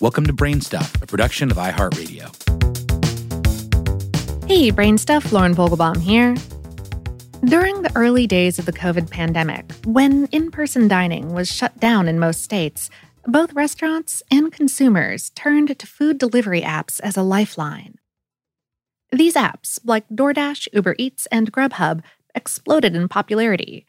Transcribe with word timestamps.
Welcome 0.00 0.24
to 0.28 0.32
Brainstuff, 0.32 1.02
a 1.02 1.06
production 1.06 1.50
of 1.50 1.58
iHeartRadio. 1.58 2.24
Hey, 4.48 4.72
Brainstuff, 4.72 5.30
Lauren 5.30 5.54
Vogelbaum 5.54 6.00
here. 6.00 6.34
During 7.44 7.82
the 7.82 7.92
early 7.94 8.26
days 8.26 8.58
of 8.58 8.64
the 8.64 8.72
COVID 8.72 9.10
pandemic, 9.10 9.70
when 9.84 10.24
in 10.32 10.50
person 10.50 10.88
dining 10.88 11.34
was 11.34 11.52
shut 11.52 11.78
down 11.80 12.08
in 12.08 12.18
most 12.18 12.42
states, 12.42 12.88
both 13.26 13.52
restaurants 13.52 14.22
and 14.30 14.50
consumers 14.50 15.28
turned 15.34 15.78
to 15.78 15.86
food 15.86 16.16
delivery 16.16 16.62
apps 16.62 16.98
as 17.00 17.18
a 17.18 17.22
lifeline. 17.22 17.96
These 19.12 19.34
apps, 19.34 19.78
like 19.84 20.08
DoorDash, 20.08 20.68
Uber 20.72 20.94
Eats, 20.96 21.26
and 21.26 21.52
Grubhub, 21.52 22.02
exploded 22.34 22.96
in 22.96 23.06
popularity. 23.06 23.84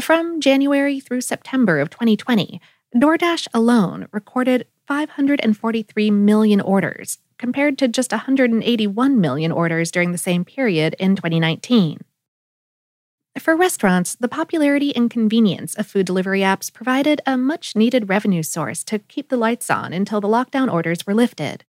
From 0.00 0.40
January 0.40 1.00
through 1.00 1.22
September 1.22 1.80
of 1.80 1.90
2020, 1.90 2.60
DoorDash 2.94 3.48
alone 3.52 4.06
recorded 4.12 4.64
543 4.88 6.10
million 6.10 6.62
orders, 6.62 7.18
compared 7.38 7.76
to 7.76 7.88
just 7.88 8.10
181 8.10 9.20
million 9.20 9.52
orders 9.52 9.90
during 9.90 10.12
the 10.12 10.18
same 10.18 10.46
period 10.46 10.96
in 10.98 11.14
2019. 11.14 12.00
For 13.38 13.54
restaurants, 13.54 14.14
the 14.14 14.28
popularity 14.28 14.96
and 14.96 15.10
convenience 15.10 15.74
of 15.74 15.86
food 15.86 16.06
delivery 16.06 16.40
apps 16.40 16.72
provided 16.72 17.20
a 17.26 17.36
much 17.36 17.76
needed 17.76 18.08
revenue 18.08 18.42
source 18.42 18.82
to 18.84 18.98
keep 18.98 19.28
the 19.28 19.36
lights 19.36 19.68
on 19.68 19.92
until 19.92 20.22
the 20.22 20.26
lockdown 20.26 20.72
orders 20.72 21.06
were 21.06 21.14
lifted. 21.14 21.66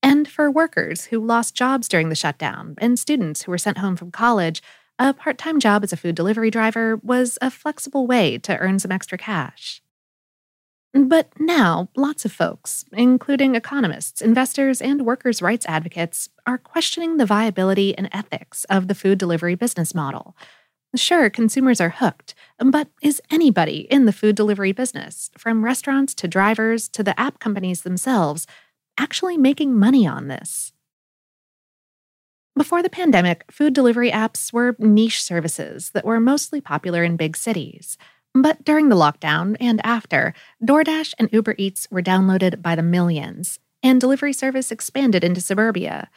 And 0.00 0.28
for 0.28 0.48
workers 0.48 1.06
who 1.06 1.18
lost 1.18 1.56
jobs 1.56 1.88
during 1.88 2.08
the 2.08 2.14
shutdown 2.14 2.76
and 2.78 2.98
students 2.98 3.42
who 3.42 3.50
were 3.50 3.58
sent 3.58 3.78
home 3.78 3.96
from 3.96 4.12
college, 4.12 4.62
a 4.98 5.12
part 5.12 5.38
time 5.38 5.58
job 5.58 5.82
as 5.82 5.92
a 5.92 5.96
food 5.96 6.14
delivery 6.14 6.52
driver 6.52 7.00
was 7.02 7.36
a 7.42 7.50
flexible 7.50 8.06
way 8.06 8.38
to 8.38 8.56
earn 8.58 8.78
some 8.78 8.92
extra 8.92 9.18
cash. 9.18 9.82
But 10.96 11.28
now, 11.40 11.88
lots 11.96 12.24
of 12.24 12.30
folks, 12.30 12.84
including 12.92 13.56
economists, 13.56 14.22
investors, 14.22 14.80
and 14.80 15.04
workers' 15.04 15.42
rights 15.42 15.66
advocates, 15.66 16.28
are 16.46 16.56
questioning 16.56 17.16
the 17.16 17.26
viability 17.26 17.98
and 17.98 18.08
ethics 18.12 18.62
of 18.66 18.86
the 18.86 18.94
food 18.94 19.18
delivery 19.18 19.56
business 19.56 19.92
model. 19.92 20.36
Sure, 20.94 21.28
consumers 21.28 21.80
are 21.80 21.90
hooked, 21.90 22.36
but 22.64 22.86
is 23.02 23.20
anybody 23.28 23.88
in 23.90 24.04
the 24.04 24.12
food 24.12 24.36
delivery 24.36 24.70
business, 24.70 25.32
from 25.36 25.64
restaurants 25.64 26.14
to 26.14 26.28
drivers 26.28 26.88
to 26.90 27.02
the 27.02 27.18
app 27.18 27.40
companies 27.40 27.82
themselves, 27.82 28.46
actually 28.96 29.36
making 29.36 29.76
money 29.76 30.06
on 30.06 30.28
this? 30.28 30.72
Before 32.56 32.84
the 32.84 32.88
pandemic, 32.88 33.44
food 33.50 33.74
delivery 33.74 34.12
apps 34.12 34.52
were 34.52 34.76
niche 34.78 35.20
services 35.20 35.90
that 35.90 36.04
were 36.04 36.20
mostly 36.20 36.60
popular 36.60 37.02
in 37.02 37.16
big 37.16 37.36
cities. 37.36 37.98
But 38.34 38.64
during 38.64 38.88
the 38.88 38.96
lockdown 38.96 39.56
and 39.60 39.80
after, 39.84 40.34
DoorDash 40.60 41.14
and 41.20 41.28
Uber 41.32 41.54
Eats 41.56 41.88
were 41.88 42.02
downloaded 42.02 42.60
by 42.60 42.74
the 42.74 42.82
millions, 42.82 43.60
and 43.80 44.00
delivery 44.00 44.32
service 44.32 44.72
expanded 44.72 45.22
into 45.22 45.40
suburbia. 45.40 46.10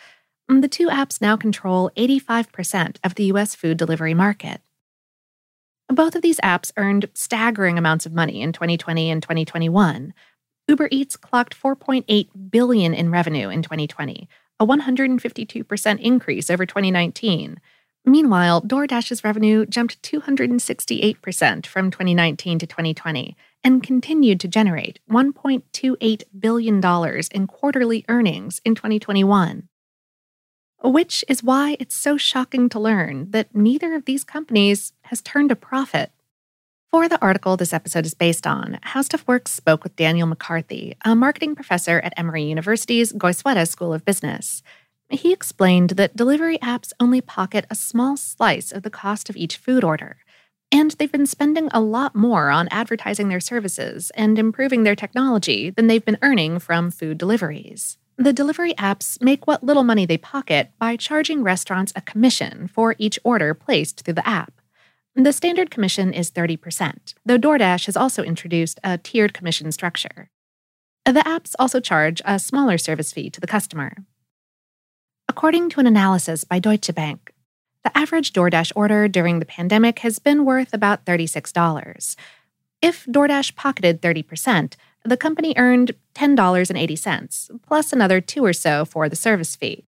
Mm, 0.49 0.63
the 0.63 0.67
two 0.67 0.87
apps 0.87 1.21
now 1.21 1.37
control 1.37 1.91
85% 1.95 2.97
of 3.03 3.15
the 3.15 3.25
US 3.25 3.53
food 3.53 3.77
delivery 3.77 4.15
market. 4.15 4.61
Both 5.89 6.15
of 6.15 6.23
these 6.23 6.39
apps 6.39 6.71
earned 6.75 7.07
staggering 7.13 7.77
amounts 7.77 8.07
of 8.07 8.13
money 8.13 8.41
in 8.41 8.51
2020 8.51 9.11
and 9.11 9.21
2021. 9.21 10.13
Uber 10.67 10.87
Eats 10.91 11.15
clocked 11.15 11.55
4.8 11.55 12.29
billion 12.49 12.93
in 12.93 13.11
revenue 13.11 13.49
in 13.49 13.61
2020, 13.61 14.27
a 14.59 14.65
152% 14.65 15.99
increase 15.99 16.49
over 16.49 16.65
2019. 16.65 17.61
Meanwhile, 18.07 18.61
DoorDash's 18.61 19.25
revenue 19.25 19.65
jumped 19.65 20.01
268% 20.01 21.65
from 21.65 21.91
2019 21.91 22.57
to 22.59 22.65
2020 22.65 23.35
and 23.65 23.83
continued 23.83 24.39
to 24.39 24.47
generate 24.47 24.99
$1.28 25.11 26.23
billion 26.39 26.81
in 27.31 27.47
quarterly 27.47 28.05
earnings 28.07 28.61
in 28.63 28.75
2021. 28.75 29.67
Which 30.81 31.25
is 31.27 31.43
why 31.43 31.75
it's 31.81 31.97
so 31.97 32.15
shocking 32.15 32.69
to 32.69 32.79
learn 32.79 33.31
that 33.31 33.53
neither 33.53 33.93
of 33.93 34.05
these 34.05 34.23
companies 34.23 34.93
has 35.01 35.21
turned 35.21 35.51
a 35.51 35.57
profit. 35.57 36.11
For 36.89 37.09
the 37.09 37.21
article 37.21 37.57
this 37.57 37.73
episode 37.73 38.05
is 38.05 38.13
based 38.13 38.47
on, 38.47 38.79
How 38.83 39.01
Stuff 39.01 39.27
Works 39.27 39.51
spoke 39.51 39.83
with 39.83 39.97
Daniel 39.97 40.27
McCarthy, 40.27 40.95
a 41.03 41.13
marketing 41.13 41.55
professor 41.55 41.99
at 41.99 42.13
Emory 42.15 42.43
University's 42.43 43.11
Goizueta 43.11 43.67
School 43.67 43.93
of 43.93 44.05
Business. 44.05 44.63
He 45.09 45.31
explained 45.31 45.91
that 45.91 46.17
delivery 46.17 46.57
apps 46.57 46.91
only 46.99 47.21
pocket 47.21 47.65
a 47.69 47.75
small 47.75 48.17
slice 48.17 48.71
of 48.71 48.83
the 48.83 48.89
cost 48.89 49.29
of 49.29 49.37
each 49.37 49.55
food 49.55 49.83
order, 49.83 50.17
and 50.69 50.91
they've 50.91 51.11
been 51.11 51.25
spending 51.25 51.69
a 51.71 51.79
lot 51.79 52.13
more 52.13 52.49
on 52.49 52.67
advertising 52.71 53.29
their 53.29 53.39
services 53.39 54.11
and 54.15 54.37
improving 54.37 54.83
their 54.83 54.95
technology 54.95 55.69
than 55.69 55.87
they've 55.87 56.03
been 56.03 56.17
earning 56.21 56.59
from 56.59 56.91
food 56.91 57.17
deliveries. 57.17 57.97
The 58.17 58.33
delivery 58.33 58.73
apps 58.73 59.21
make 59.21 59.47
what 59.47 59.63
little 59.63 59.83
money 59.83 60.05
they 60.05 60.17
pocket 60.17 60.71
by 60.77 60.97
charging 60.97 61.41
restaurants 61.41 61.93
a 61.95 62.01
commission 62.01 62.67
for 62.67 62.95
each 62.97 63.17
order 63.23 63.53
placed 63.53 64.01
through 64.01 64.15
the 64.15 64.27
app. 64.27 64.59
The 65.15 65.31
standard 65.31 65.71
commission 65.71 66.13
is 66.13 66.31
30%, 66.31 67.13
though 67.25 67.37
DoorDash 67.37 67.85
has 67.85 67.95
also 67.95 68.23
introduced 68.23 68.79
a 68.83 68.97
tiered 68.97 69.33
commission 69.33 69.71
structure. 69.71 70.29
The 71.05 71.21
apps 71.21 71.53
also 71.57 71.79
charge 71.79 72.21
a 72.25 72.39
smaller 72.39 72.77
service 72.77 73.13
fee 73.13 73.29
to 73.29 73.39
the 73.39 73.47
customer. 73.47 73.97
According 75.29 75.69
to 75.69 75.79
an 75.79 75.87
analysis 75.87 76.43
by 76.43 76.59
Deutsche 76.59 76.93
Bank, 76.95 77.33
the 77.83 77.95
average 77.97 78.33
DoorDash 78.33 78.71
order 78.75 79.07
during 79.07 79.39
the 79.39 79.45
pandemic 79.45 79.99
has 79.99 80.19
been 80.19 80.45
worth 80.45 80.73
about 80.73 81.05
$36. 81.05 82.15
If 82.81 83.05
DoorDash 83.05 83.55
pocketed 83.55 84.01
30%, 84.01 84.75
the 85.03 85.17
company 85.17 85.53
earned 85.57 85.93
$10.80, 86.15 87.61
plus 87.65 87.93
another 87.93 88.19
two 88.19 88.43
or 88.43 88.53
so 88.53 88.83
for 88.83 89.07
the 89.07 89.15
service 89.15 89.55
fee. 89.55 89.85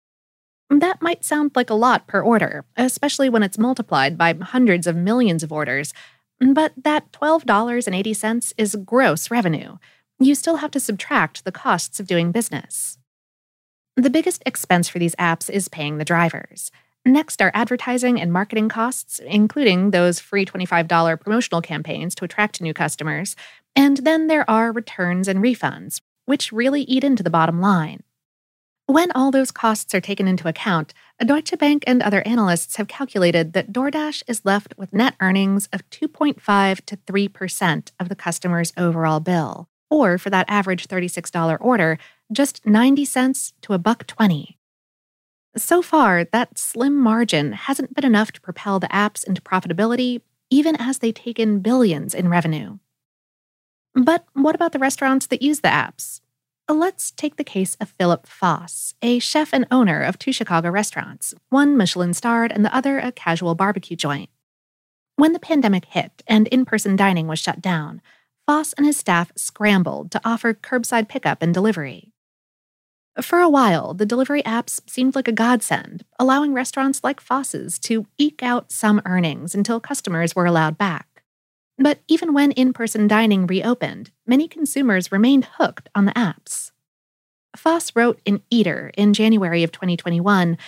That 0.68 1.00
might 1.00 1.24
sound 1.24 1.52
like 1.54 1.70
a 1.70 1.74
lot 1.74 2.06
per 2.06 2.20
order, 2.20 2.64
especially 2.76 3.28
when 3.28 3.42
it's 3.42 3.58
multiplied 3.58 4.18
by 4.18 4.34
hundreds 4.34 4.86
of 4.86 4.96
millions 4.96 5.42
of 5.42 5.52
orders, 5.52 5.94
but 6.40 6.72
that 6.76 7.12
$12.80 7.12 8.52
is 8.58 8.76
gross 8.84 9.30
revenue. 9.30 9.78
You 10.18 10.34
still 10.34 10.56
have 10.56 10.70
to 10.72 10.80
subtract 10.80 11.44
the 11.44 11.52
costs 11.52 12.00
of 12.00 12.06
doing 12.06 12.32
business. 12.32 12.98
The 13.98 14.10
biggest 14.10 14.42
expense 14.44 14.88
for 14.88 14.98
these 14.98 15.14
apps 15.14 15.48
is 15.48 15.68
paying 15.68 15.96
the 15.96 16.04
drivers. 16.04 16.70
Next 17.06 17.40
are 17.40 17.50
advertising 17.54 18.20
and 18.20 18.30
marketing 18.30 18.68
costs, 18.68 19.20
including 19.20 19.90
those 19.90 20.20
free 20.20 20.44
$25 20.44 21.18
promotional 21.18 21.62
campaigns 21.62 22.14
to 22.16 22.26
attract 22.26 22.60
new 22.60 22.74
customers. 22.74 23.36
And 23.74 23.98
then 23.98 24.26
there 24.26 24.48
are 24.50 24.70
returns 24.70 25.28
and 25.28 25.38
refunds, 25.38 26.02
which 26.26 26.52
really 26.52 26.82
eat 26.82 27.04
into 27.04 27.22
the 27.22 27.30
bottom 27.30 27.58
line. 27.62 28.02
When 28.84 29.10
all 29.12 29.30
those 29.30 29.50
costs 29.50 29.94
are 29.94 30.00
taken 30.00 30.28
into 30.28 30.46
account, 30.46 30.92
Deutsche 31.24 31.56
Bank 31.58 31.82
and 31.86 32.02
other 32.02 32.20
analysts 32.26 32.76
have 32.76 32.88
calculated 32.88 33.54
that 33.54 33.72
DoorDash 33.72 34.24
is 34.28 34.44
left 34.44 34.74
with 34.76 34.92
net 34.92 35.14
earnings 35.20 35.70
of 35.72 35.88
2.5 35.88 36.84
to 36.84 36.96
3% 36.98 37.92
of 37.98 38.08
the 38.10 38.14
customer's 38.14 38.74
overall 38.76 39.20
bill, 39.20 39.68
or 39.88 40.18
for 40.18 40.28
that 40.30 40.46
average 40.48 40.86
$36 40.86 41.56
order, 41.60 41.98
just 42.32 42.66
90 42.66 43.04
cents 43.04 43.52
to 43.62 43.72
a 43.72 43.78
buck 43.78 44.06
20. 44.06 44.58
So 45.56 45.80
far, 45.80 46.24
that 46.24 46.58
slim 46.58 46.94
margin 46.94 47.52
hasn't 47.52 47.94
been 47.94 48.04
enough 48.04 48.32
to 48.32 48.40
propel 48.40 48.78
the 48.78 48.88
apps 48.88 49.24
into 49.24 49.40
profitability, 49.40 50.20
even 50.50 50.76
as 50.76 50.98
they 50.98 51.12
take 51.12 51.38
in 51.38 51.60
billions 51.60 52.14
in 52.14 52.28
revenue. 52.28 52.78
But 53.94 54.26
what 54.34 54.54
about 54.54 54.72
the 54.72 54.78
restaurants 54.78 55.26
that 55.28 55.40
use 55.40 55.60
the 55.60 55.68
apps? 55.68 56.20
Let's 56.68 57.12
take 57.12 57.36
the 57.36 57.44
case 57.44 57.76
of 57.80 57.90
Phillip 57.90 58.26
Foss, 58.26 58.94
a 59.00 59.18
chef 59.20 59.54
and 59.54 59.66
owner 59.70 60.02
of 60.02 60.18
two 60.18 60.32
Chicago 60.32 60.68
restaurants, 60.68 61.32
one 61.48 61.76
Michelin 61.76 62.12
starred 62.12 62.52
and 62.52 62.64
the 62.64 62.76
other 62.76 62.98
a 62.98 63.12
casual 63.12 63.54
barbecue 63.54 63.96
joint. 63.96 64.28
When 65.14 65.32
the 65.32 65.38
pandemic 65.38 65.86
hit 65.86 66.22
and 66.26 66.48
in 66.48 66.66
person 66.66 66.96
dining 66.96 67.28
was 67.28 67.38
shut 67.38 67.62
down, 67.62 68.02
Foss 68.46 68.74
and 68.74 68.84
his 68.84 68.98
staff 68.98 69.32
scrambled 69.36 70.10
to 70.10 70.20
offer 70.24 70.52
curbside 70.52 71.08
pickup 71.08 71.40
and 71.40 71.54
delivery. 71.54 72.12
For 73.22 73.40
a 73.40 73.48
while, 73.48 73.94
the 73.94 74.04
delivery 74.04 74.42
apps 74.42 74.80
seemed 74.86 75.14
like 75.14 75.26
a 75.26 75.32
godsend, 75.32 76.04
allowing 76.18 76.52
restaurants 76.52 77.02
like 77.02 77.20
Foss's 77.20 77.78
to 77.80 78.06
eke 78.18 78.42
out 78.42 78.70
some 78.70 79.00
earnings 79.06 79.54
until 79.54 79.80
customers 79.80 80.36
were 80.36 80.44
allowed 80.44 80.76
back. 80.76 81.22
But 81.78 82.00
even 82.08 82.34
when 82.34 82.52
in 82.52 82.74
person 82.74 83.08
dining 83.08 83.46
reopened, 83.46 84.10
many 84.26 84.48
consumers 84.48 85.10
remained 85.10 85.48
hooked 85.56 85.88
on 85.94 86.04
the 86.04 86.12
apps. 86.12 86.72
Foss 87.56 87.96
wrote 87.96 88.20
in 88.26 88.42
Eater 88.50 88.90
in 88.96 89.14
January 89.14 89.62
of 89.62 89.72
2021 89.72 90.58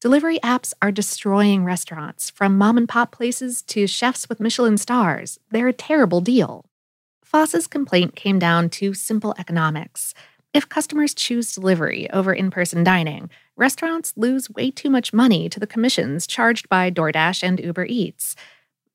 Delivery 0.00 0.40
apps 0.40 0.72
are 0.82 0.90
destroying 0.90 1.64
restaurants, 1.64 2.28
from 2.28 2.58
mom 2.58 2.76
and 2.76 2.88
pop 2.88 3.12
places 3.12 3.62
to 3.62 3.86
chefs 3.86 4.28
with 4.28 4.40
Michelin 4.40 4.76
stars. 4.76 5.38
They're 5.52 5.68
a 5.68 5.72
terrible 5.72 6.20
deal. 6.20 6.64
Foss's 7.24 7.68
complaint 7.68 8.16
came 8.16 8.40
down 8.40 8.68
to 8.70 8.94
simple 8.94 9.32
economics. 9.38 10.12
If 10.54 10.68
customers 10.68 11.14
choose 11.14 11.54
delivery 11.54 12.10
over 12.10 12.34
in 12.34 12.50
person 12.50 12.84
dining, 12.84 13.30
restaurants 13.56 14.12
lose 14.16 14.50
way 14.50 14.70
too 14.70 14.90
much 14.90 15.12
money 15.12 15.48
to 15.48 15.58
the 15.58 15.66
commissions 15.66 16.26
charged 16.26 16.68
by 16.68 16.90
DoorDash 16.90 17.42
and 17.42 17.58
Uber 17.58 17.86
Eats. 17.86 18.36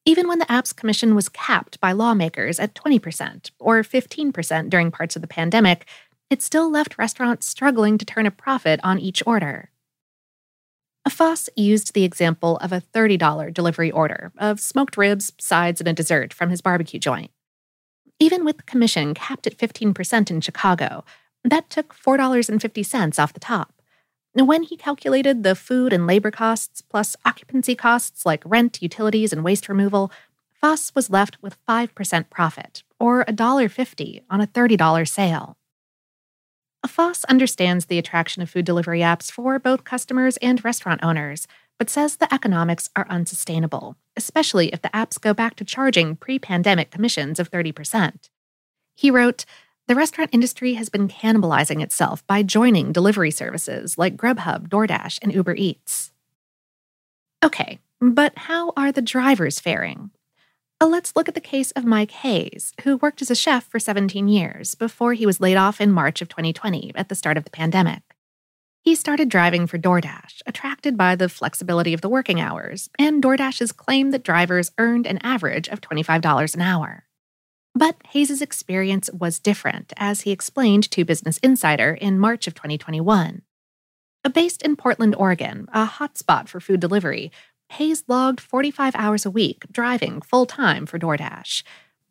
Even 0.05 0.27
when 0.27 0.37
the 0.37 0.51
app's 0.51 0.71
commission 0.71 1.15
was 1.15 1.29
capped 1.29 1.79
by 1.79 1.91
lawmakers 1.91 2.59
at 2.59 2.75
20% 2.75 3.49
or 3.59 3.81
15% 3.81 4.69
during 4.69 4.91
parts 4.91 5.15
of 5.15 5.23
the 5.23 5.27
pandemic, 5.27 5.87
it 6.29 6.43
still 6.43 6.69
left 6.69 6.97
restaurants 6.99 7.47
struggling 7.47 7.97
to 7.97 8.05
turn 8.05 8.27
a 8.27 8.31
profit 8.31 8.79
on 8.83 8.99
each 8.99 9.25
order. 9.25 9.71
Foss 11.09 11.49
used 11.55 11.93
the 11.93 12.03
example 12.03 12.57
of 12.57 12.71
a 12.71 12.81
$30 12.93 13.53
delivery 13.53 13.89
order 13.89 14.31
of 14.37 14.59
smoked 14.59 14.97
ribs, 14.97 15.31
sides, 15.39 15.81
and 15.81 15.87
a 15.87 15.93
dessert 15.93 16.33
from 16.33 16.49
his 16.49 16.61
barbecue 16.61 16.99
joint. 16.99 17.31
Even 18.19 18.45
with 18.45 18.57
the 18.57 18.63
commission 18.63 19.13
capped 19.13 19.47
at 19.47 19.57
15% 19.57 20.29
in 20.29 20.41
Chicago, 20.41 21.03
that 21.51 21.69
took 21.69 21.95
$4.50 21.95 23.19
off 23.19 23.33
the 23.33 23.39
top. 23.39 23.73
When 24.33 24.63
he 24.63 24.77
calculated 24.77 25.43
the 25.43 25.55
food 25.55 25.93
and 25.93 26.05
labor 26.05 26.29
costs 26.29 26.81
plus 26.81 27.15
occupancy 27.25 27.75
costs 27.75 28.25
like 28.25 28.43
rent, 28.45 28.81
utilities, 28.81 29.33
and 29.33 29.43
waste 29.43 29.67
removal, 29.67 30.11
Foss 30.61 30.93
was 30.93 31.09
left 31.09 31.41
with 31.41 31.57
5% 31.67 32.29
profit, 32.29 32.83
or 32.99 33.25
$1.50 33.25 34.21
on 34.29 34.41
a 34.41 34.47
$30 34.47 35.07
sale. 35.07 35.57
Foss 36.87 37.23
understands 37.25 37.85
the 37.85 37.99
attraction 37.99 38.41
of 38.41 38.49
food 38.49 38.65
delivery 38.65 39.01
apps 39.01 39.31
for 39.31 39.59
both 39.59 39.83
customers 39.83 40.37
and 40.37 40.63
restaurant 40.63 41.03
owners, 41.03 41.47
but 41.77 41.89
says 41.89 42.15
the 42.15 42.33
economics 42.33 42.89
are 42.95 43.07
unsustainable, 43.09 43.95
especially 44.15 44.69
if 44.73 44.81
the 44.81 44.89
apps 44.89 45.19
go 45.19 45.33
back 45.33 45.55
to 45.55 45.65
charging 45.65 46.15
pre 46.15 46.39
pandemic 46.39 46.89
commissions 46.91 47.39
of 47.39 47.51
30%. 47.51 48.29
He 48.95 49.11
wrote, 49.11 49.45
the 49.87 49.95
restaurant 49.95 50.29
industry 50.33 50.73
has 50.73 50.89
been 50.89 51.07
cannibalizing 51.07 51.81
itself 51.81 52.25
by 52.27 52.43
joining 52.43 52.91
delivery 52.91 53.31
services 53.31 53.97
like 53.97 54.17
Grubhub, 54.17 54.67
DoorDash, 54.67 55.19
and 55.21 55.33
Uber 55.33 55.55
Eats. 55.55 56.11
Okay, 57.43 57.79
but 58.01 58.37
how 58.37 58.73
are 58.75 58.91
the 58.91 59.01
drivers 59.01 59.59
faring? 59.61 60.11
Uh, 60.81 60.87
let's 60.87 61.15
look 61.15 61.27
at 61.29 61.35
the 61.35 61.41
case 61.41 61.71
of 61.71 61.85
Mike 61.85 62.11
Hayes, 62.11 62.73
who 62.83 62.97
worked 62.97 63.21
as 63.21 63.31
a 63.31 63.35
chef 63.35 63.65
for 63.65 63.79
17 63.79 64.27
years 64.27 64.75
before 64.75 65.13
he 65.13 65.25
was 65.25 65.39
laid 65.39 65.55
off 65.55 65.79
in 65.79 65.91
March 65.91 66.21
of 66.21 66.27
2020 66.27 66.91
at 66.93 67.07
the 67.07 67.15
start 67.15 67.37
of 67.37 67.45
the 67.45 67.49
pandemic. 67.49 68.03
He 68.81 68.93
started 68.93 69.29
driving 69.29 69.67
for 69.67 69.77
DoorDash, 69.77 70.41
attracted 70.45 70.97
by 70.97 71.15
the 71.15 71.29
flexibility 71.29 71.93
of 71.93 72.01
the 72.01 72.09
working 72.09 72.39
hours, 72.39 72.89
and 72.99 73.23
DoorDash's 73.23 73.71
claim 73.71 74.11
that 74.11 74.23
drivers 74.23 74.71
earned 74.77 75.07
an 75.07 75.17
average 75.23 75.67
of 75.69 75.81
$25 75.81 76.55
an 76.55 76.61
hour. 76.61 77.06
But 77.77 77.97
Hayes' 78.09 78.41
experience 78.41 79.07
was 79.13 79.37
different, 79.37 79.93
as 79.97 80.21
he 80.21 80.31
explained 80.31 80.89
to 80.89 81.05
Business 81.05 81.37
Insider 81.43 81.93
in 81.93 82.17
March 82.17 82.47
of 82.47 82.55
2021. 82.55 83.43
Based 84.33 84.63
in 84.63 84.75
Portland, 84.75 85.13
Oregon, 85.15 85.67
a 85.71 85.85
hotspot 85.85 86.47
for 86.47 86.59
food 86.59 86.79
delivery, 86.79 87.31
Hayes 87.73 88.03
logged 88.07 88.41
45 88.41 88.95
hours 88.95 89.27
a 89.27 89.29
week 89.29 89.65
driving 89.71 90.21
full 90.21 90.47
time 90.47 90.87
for 90.87 90.97
DoorDash. 90.97 91.61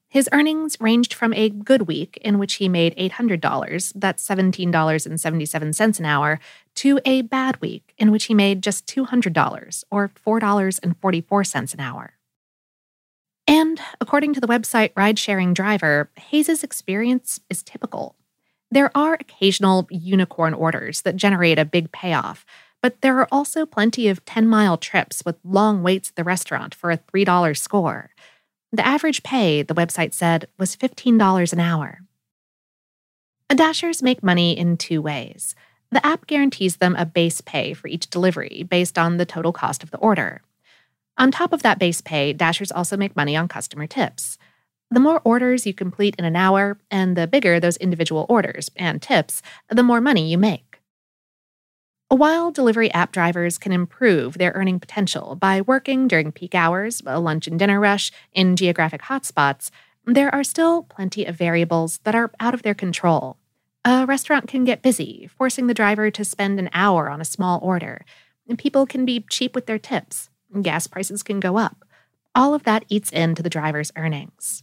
His 0.09 0.29
earnings 0.31 0.77
ranged 0.81 1.13
from 1.13 1.35
a 1.35 1.51
good 1.51 1.89
week 1.89 2.17
in 2.19 2.39
which 2.39 2.55
he 2.55 2.69
made 2.69 2.97
$800, 2.97 3.93
that's 3.97 4.25
$17.77 4.25 5.99
an 5.99 6.05
hour, 6.05 6.39
to 6.77 7.01
a 7.05 7.23
bad 7.23 7.61
week 7.61 7.93
in 7.99 8.13
which 8.13 8.27
he 8.27 8.35
made 8.35 8.63
just 8.63 8.87
$200, 8.87 9.85
or 9.91 10.13
$4.44 10.25 11.75
an 11.75 11.81
hour. 11.81 12.16
And 13.47 13.81
according 14.01 14.35
to 14.35 14.41
the 14.41 14.49
website 14.49 14.91
Ride 14.97 15.19
Sharing 15.19 15.55
Driver, 15.55 16.11
Hayes' 16.17 16.65
experience 16.65 17.41
is 17.49 17.63
typical. 17.63 18.17
There 18.71 18.91
are 18.97 19.15
occasional 19.15 19.87
unicorn 19.91 20.53
orders 20.53 21.03
that 21.03 21.17
generate 21.17 21.59
a 21.59 21.65
big 21.65 21.93
payoff, 21.93 22.45
but 22.83 23.01
there 23.01 23.19
are 23.19 23.29
also 23.31 23.65
plenty 23.65 24.09
of 24.09 24.25
10 24.25 24.49
mile 24.49 24.77
trips 24.77 25.23
with 25.25 25.37
long 25.45 25.83
waits 25.83 26.11
at 26.11 26.17
the 26.17 26.25
restaurant 26.25 26.75
for 26.75 26.91
a 26.91 26.99
$3 26.99 27.57
score. 27.57 28.11
The 28.73 28.87
average 28.87 29.23
pay, 29.23 29.63
the 29.63 29.75
website 29.75 30.13
said, 30.13 30.49
was 30.59 30.77
$15 30.77 31.53
an 31.53 31.61
hour. 31.61 32.01
Dashers 33.49 34.03
make 34.03 34.23
money 34.23 34.59
in 34.59 34.77
two 34.77 35.01
ways. 35.01 35.55
The 35.91 36.05
app 36.05 36.27
guarantees 36.27 36.77
them 36.77 36.97
a 36.97 37.07
base 37.07 37.41
pay 37.41 37.73
for 37.73 37.89
each 37.89 38.11
delivery 38.11 38.67
based 38.69 38.99
on 38.99 39.17
the 39.17 39.25
total 39.25 39.53
cost 39.53 39.83
of 39.83 39.93
the 39.93 39.99
order. 39.99 40.43
On 41.19 41.31
top 41.31 41.53
of 41.53 41.63
that 41.63 41.79
base 41.79 42.01
pay, 42.01 42.33
Dashers 42.33 42.71
also 42.71 42.97
make 42.97 43.17
money 43.17 43.37
on 43.37 43.49
customer 43.49 43.87
tips. 43.87 44.37
The 44.91 45.01
more 45.01 45.21
orders 45.25 45.67
you 45.67 45.73
complete 45.73 46.15
in 46.19 46.25
an 46.25 46.37
hour, 46.37 46.79
and 46.91 47.17
the 47.17 47.27
bigger 47.27 47.59
those 47.59 47.77
individual 47.79 48.27
orders 48.29 48.71
and 48.77 49.01
tips, 49.01 49.43
the 49.69 49.83
more 49.83 50.01
money 50.01 50.31
you 50.31 50.39
make. 50.39 50.79
While 52.09 52.53
delivery 52.53 52.93
app 52.93 53.11
drivers 53.11 53.59
can 53.59 53.73
improve 53.73 54.39
their 54.39 54.53
earning 54.53 54.79
potential 54.79 55.35
by 55.35 55.61
working 55.61 56.07
during 56.07 56.31
peak 56.31 56.55
hours, 56.55 57.03
a 57.05 57.19
lunch 57.19 57.49
and 57.49 57.59
dinner 57.59 57.81
rush, 57.81 58.13
in 58.33 58.55
geographic 58.55 59.03
hotspots, 59.03 59.71
there 60.05 60.33
are 60.33 60.45
still 60.45 60.85
plenty 60.85 61.25
of 61.25 61.35
variables 61.35 61.99
that 62.05 62.15
are 62.15 62.31
out 62.39 62.55
of 62.55 62.63
their 62.63 62.75
control. 62.75 63.39
A 63.85 64.07
restaurant 64.07 64.47
can 64.47 64.65
get 64.65 64.83
busy, 64.83 65.29
forcing 65.37 65.67
the 65.67 65.75
driver 65.75 66.11
to 66.13 66.25
spend 66.25 66.61
an 66.61 66.71
hour 66.73 67.11
on 67.11 67.21
a 67.21 67.25
small 67.25 67.59
order. 67.61 68.05
And 68.49 68.57
people 68.57 68.87
can 68.87 69.05
be 69.05 69.25
cheap 69.29 69.55
with 69.57 69.67
their 69.67 69.79
tips 69.79 70.31
gas 70.63 70.87
prices 70.87 71.23
can 71.23 71.41
go 71.41 71.57
up. 71.57 71.85
All 72.35 72.55
of 72.55 72.65
that 72.65 72.85
eats 72.89 73.11
into 73.11 73.43
the 73.43 73.51
driver's 73.51 73.93
earnings. 73.97 74.63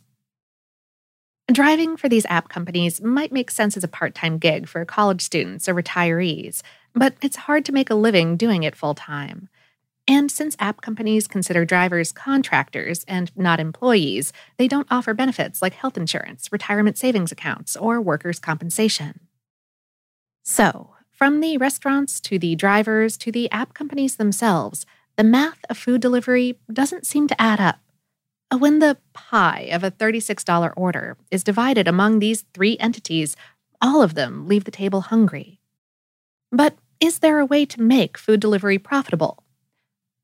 Driving 1.52 1.98
for 1.98 2.08
these 2.08 2.26
app 2.28 2.48
companies 2.48 3.02
might 3.02 3.34
make 3.34 3.52
sense 3.52 3.76
as 3.76 3.84
a 3.84 3.90
part 3.90 4.16
time 4.16 4.38
gig 4.38 4.68
for 4.68 4.86
college 4.86 5.22
students 5.22 5.68
or 5.68 5.76
retirees, 5.76 6.62
but 6.94 7.16
it's 7.22 7.36
hard 7.36 7.66
to 7.66 7.72
make 7.72 7.90
a 7.90 7.96
living 7.96 8.38
doing 8.38 8.64
it 8.64 8.76
full 8.76 8.96
time. 8.96 9.50
And 10.08 10.30
since 10.30 10.56
app 10.60 10.82
companies 10.82 11.28
consider 11.28 11.66
drivers 11.66 12.12
contractors 12.12 13.06
and 13.08 13.32
not 13.38 13.60
employees, 13.60 14.34
they 14.58 14.68
don't 14.68 14.88
offer 14.92 15.14
benefits 15.14 15.62
like 15.62 15.74
health 15.74 15.98
insurance, 15.98 16.52
retirement 16.52 16.98
savings 16.98 17.32
accounts, 17.32 17.76
or 17.78 18.02
workers' 18.02 18.40
compensation. 18.40 19.22
So, 20.44 20.96
from 21.12 21.40
the 21.40 21.58
restaurants 21.58 22.20
to 22.22 22.38
the 22.38 22.56
drivers 22.56 23.16
to 23.18 23.32
the 23.32 23.50
app 23.52 23.74
companies 23.74 24.18
themselves, 24.18 24.86
the 25.16 25.24
math 25.24 25.60
of 25.70 25.78
food 25.78 26.02
delivery 26.02 26.58
doesn't 26.72 27.06
seem 27.06 27.28
to 27.28 27.42
add 27.42 27.60
up. 27.60 27.80
Uh, 28.52 28.58
when 28.58 28.80
the 28.80 28.98
pie 29.14 29.70
of 29.72 29.84
a 29.84 29.92
$36 29.92 30.74
order 30.76 31.18
is 31.32 31.44
divided 31.44 31.88
among 31.88 32.20
these 32.20 32.46
three 32.54 32.78
entities, 32.78 33.36
all 33.82 34.02
of 34.02 34.16
them 34.16 34.48
leave 34.48 34.64
the 34.64 34.72
table 34.72 35.02
hungry. 35.02 35.60
But 36.52 36.76
is 37.00 37.20
there 37.20 37.40
a 37.40 37.46
way 37.46 37.66
to 37.66 37.82
make 37.82 38.18
food 38.18 38.40
delivery 38.40 38.78
profitable? 38.78 39.44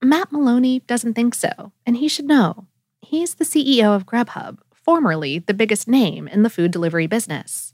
Matt 0.02 0.32
Maloney 0.32 0.80
doesn't 0.82 1.14
think 1.14 1.36
so, 1.36 1.72
and 1.86 1.98
he 1.98 2.08
should 2.08 2.26
know. 2.26 2.68
He's 3.02 3.36
the 3.36 3.44
CEO 3.46 3.96
of 3.96 4.06
Grubhub, 4.06 4.60
formerly 4.74 5.40
the 5.40 5.54
biggest 5.54 5.88
name 5.88 6.28
in 6.28 6.44
the 6.44 6.50
food 6.50 6.72
delivery 6.72 7.08
business. 7.08 7.74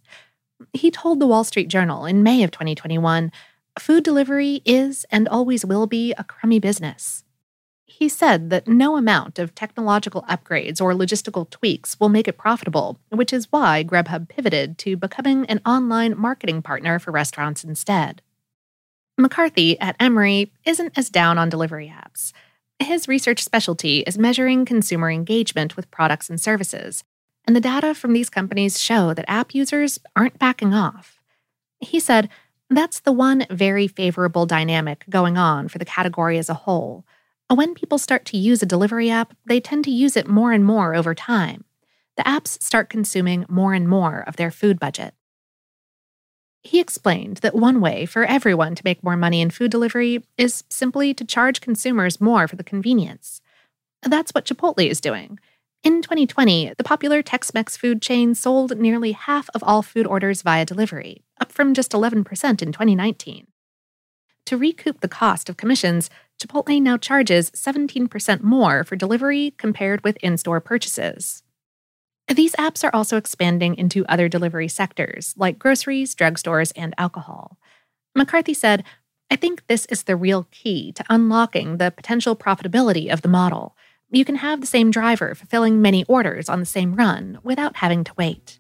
He 0.74 0.90
told 0.90 1.20
the 1.20 1.28
Wall 1.28 1.44
Street 1.44 1.68
Journal 1.68 2.06
in 2.06 2.24
May 2.24 2.44
of 2.44 2.51
2021 2.51 3.32
food 3.79 4.03
delivery 4.03 4.62
is 4.65 5.05
and 5.12 5.27
always 5.27 5.65
will 5.65 5.88
be 5.88 6.13
a 6.17 6.24
crummy 6.24 6.60
business. 6.60 7.24
He 7.86 8.10
said 8.10 8.50
that 8.50 8.67
no 8.67 8.98
amount 8.98 9.39
of 9.39 9.55
technological 9.55 10.24
upgrades 10.24 10.82
or 10.82 10.94
logistical 10.94 11.50
tweaks 11.50 11.98
will 12.00 12.10
make 12.10 12.27
it 12.27 12.38
profitable, 12.38 13.00
which 13.10 13.32
is 13.32 13.51
why 13.51 13.84
Grubhub 13.84 14.27
pivoted 14.27 14.77
to 14.79 14.98
becoming 14.98 15.46
an 15.46 15.62
online 15.65 16.17
marketing 16.17 16.62
partner 16.62 17.00
for 17.00 17.12
restaurants 17.12 17.63
instead. 17.63 18.22
McCarthy 19.17 19.79
at 19.79 19.96
Emory 19.98 20.51
isn't 20.65 20.98
as 20.98 21.10
down 21.10 21.38
on 21.38 21.48
delivery 21.48 21.94
apps. 21.96 22.34
His 22.79 23.08
research 23.08 23.41
specialty 23.41 24.00
is 24.01 24.17
measuring 24.17 24.65
consumer 24.65 25.10
engagement 25.10 25.77
with 25.77 25.89
products 25.89 26.29
and 26.29 26.41
services, 26.41 27.05
and 27.46 27.55
the 27.55 27.62
data 27.62 27.94
from 27.94 28.12
these 28.12 28.29
companies 28.29 28.82
show 28.82 29.13
that 29.13 29.29
app 29.29 29.55
users 29.55 30.00
aren't 30.15 30.39
backing 30.39 30.74
off. 30.74 31.22
He 31.79 32.01
said, 32.01 32.29
that's 32.69 33.00
the 33.00 33.12
one 33.12 33.45
very 33.50 33.88
favorable 33.88 34.45
dynamic 34.45 35.05
going 35.10 35.38
on 35.38 35.67
for 35.67 35.77
the 35.77 35.86
category 35.86 36.38
as 36.38 36.50
a 36.50 36.53
whole. 36.53 37.05
When 37.53 37.75
people 37.75 37.98
start 37.98 38.25
to 38.25 38.38
use 38.38 38.63
a 38.63 38.65
delivery 38.65 39.10
app, 39.10 39.36
they 39.45 39.60
tend 39.60 39.84
to 39.86 39.91
use 39.91 40.17
it 40.17 40.27
more 40.27 40.51
and 40.51 40.65
more 40.65 40.95
over 40.95 41.13
time. 41.13 41.63
The 42.17 42.24
apps 42.24 42.62
start 42.63 42.89
consuming 42.89 43.45
more 43.48 43.74
and 43.74 43.88
more 43.88 44.24
of 44.25 44.38
their 44.38 44.51
food 44.51 44.79
budget. 44.79 45.13
He 46.63 46.79
explained 46.79 47.38
that 47.38 47.53
one 47.53 47.79
way 47.79 48.07
for 48.07 48.25
everyone 48.25 48.74
to 48.74 48.81
make 48.84 49.03
more 49.03 49.15
money 49.15 49.41
in 49.41 49.51
food 49.51 49.69
delivery 49.69 50.24
is 50.36 50.63
simply 50.67 51.13
to 51.13 51.24
charge 51.24 51.62
consumers 51.62 52.19
more 52.19 52.48
for 52.48 52.55
the 52.55 52.63
convenience. 52.63 53.41
That's 54.01 54.31
what 54.31 54.45
Chipotle 54.45 54.89
is 54.89 55.00
doing. 55.00 55.39
In 55.84 56.01
2020, 56.01 56.74
the 56.75 56.84
popular 56.84 57.22
Tex 57.22 57.53
Mex 57.53 57.77
food 57.77 58.01
chain 58.01 58.34
sold 58.34 58.75
nearly 58.79 59.12
half 59.12 59.48
of 59.53 59.63
all 59.63 59.84
food 59.84 60.07
orders 60.07 60.41
via 60.41 60.65
delivery, 60.65 61.24
up 61.39 61.51
from 61.51 61.74
just 61.74 61.92
11% 61.92 62.18
in 62.62 62.72
2019. 62.72 63.48
To 64.48 64.58
recoup 64.58 65.01
the 65.01 65.08
cost 65.08 65.50
of 65.50 65.58
commissions, 65.58 66.10
Chipotle 66.39 66.82
now 66.82 66.98
charges 66.98 67.50
17% 67.51 68.42
more 68.42 68.84
for 68.84 68.96
delivery 68.96 69.54
compared 69.58 70.04
with 70.04 70.18
in 70.18 70.38
store 70.38 70.60
purchases. 70.60 71.44
These 72.27 72.56
apps 72.56 72.84
are 72.84 72.96
also 72.96 73.18
expanding 73.18 73.75
into 73.75 74.06
other 74.08 74.27
delivery 74.27 74.68
sectors, 74.68 75.34
like 75.38 75.60
groceries, 75.60 76.15
drugstores, 76.15 76.72
and 76.75 76.94
alcohol. 76.98 77.58
McCarthy 78.15 78.54
said, 78.54 78.84
I 79.30 79.36
think 79.36 79.65
this 79.68 79.86
is 79.88 80.04
the 80.04 80.15
real 80.15 80.48
key 80.51 80.92
to 80.94 81.06
unlocking 81.10 81.77
the 81.77 81.92
potential 81.92 82.36
profitability 82.36 83.12
of 83.12 83.22
the 83.22 83.27
model 83.27 83.75
you 84.12 84.25
can 84.25 84.36
have 84.36 84.62
the 84.62 84.68
same 84.68 84.92
driver 84.92 85.36
fulfilling 85.36 85.82
many 85.82 86.04
orders 86.06 86.48
on 86.48 86.60
the 86.60 86.65
same 86.65 86.96
run 86.96 87.39
without 87.44 87.77
having 87.77 88.04
to 88.04 88.13
wait. 88.18 88.60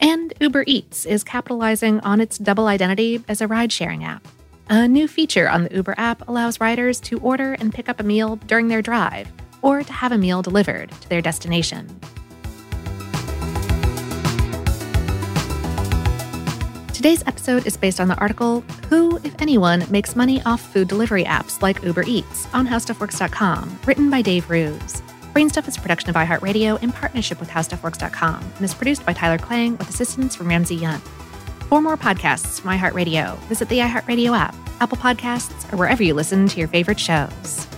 And 0.00 0.32
Uber 0.40 0.64
Eats 0.66 1.04
is 1.04 1.22
capitalizing 1.22 2.00
on 2.00 2.20
its 2.20 2.38
double 2.38 2.66
identity 2.66 3.22
as 3.28 3.40
a 3.40 3.46
ride 3.46 3.70
sharing 3.70 4.04
app. 4.04 4.26
A 4.68 4.88
new 4.88 5.06
feature 5.08 5.48
on 5.48 5.64
the 5.64 5.74
Uber 5.74 5.94
app 5.98 6.26
allows 6.28 6.60
riders 6.60 7.00
to 7.00 7.18
order 7.20 7.54
and 7.54 7.74
pick 7.74 7.88
up 7.88 8.00
a 8.00 8.04
meal 8.04 8.36
during 8.46 8.68
their 8.68 8.82
drive 8.82 9.30
or 9.62 9.82
to 9.82 9.92
have 9.92 10.12
a 10.12 10.18
meal 10.18 10.42
delivered 10.42 10.90
to 10.92 11.08
their 11.08 11.20
destination. 11.20 12.00
Today's 16.94 17.26
episode 17.26 17.66
is 17.66 17.76
based 17.78 17.98
on 17.98 18.08
the 18.08 18.16
article 18.18 18.60
Who, 18.90 19.16
if 19.24 19.34
anyone, 19.40 19.86
makes 19.90 20.14
money 20.14 20.42
off 20.42 20.60
food 20.60 20.86
delivery 20.86 21.24
apps 21.24 21.62
like 21.62 21.82
Uber 21.82 22.04
Eats 22.06 22.46
on 22.52 22.66
HowStuffWorks.com, 22.68 23.80
written 23.86 24.10
by 24.10 24.20
Dave 24.20 24.48
Roos. 24.50 25.02
Brainstuff 25.34 25.68
is 25.68 25.76
a 25.76 25.80
production 25.80 26.10
of 26.10 26.16
iHeartRadio 26.16 26.82
in 26.82 26.90
partnership 26.90 27.38
with 27.38 27.48
HowStuffWorks.com 27.50 28.42
and 28.56 28.64
is 28.64 28.74
produced 28.74 29.06
by 29.06 29.12
Tyler 29.12 29.38
Klang 29.38 29.76
with 29.76 29.88
assistance 29.88 30.34
from 30.34 30.48
Ramsey 30.48 30.76
Yount. 30.76 31.00
For 31.68 31.80
more 31.80 31.96
podcasts 31.96 32.60
from 32.60 32.72
iHeartRadio, 32.72 33.38
visit 33.44 33.68
the 33.68 33.78
iHeartRadio 33.78 34.36
app, 34.36 34.56
Apple 34.80 34.98
Podcasts, 34.98 35.72
or 35.72 35.76
wherever 35.76 36.02
you 36.02 36.14
listen 36.14 36.48
to 36.48 36.58
your 36.58 36.66
favorite 36.66 36.98
shows. 36.98 37.69